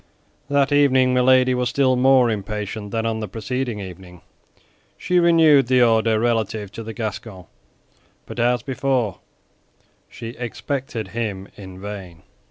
[0.49, 4.21] That evening Milady was still more impatient than on the preceding evening.
[4.97, 7.45] She renewed the order relative to the Gascon;
[8.25, 9.19] but as before
[10.09, 12.23] she expected him in vain.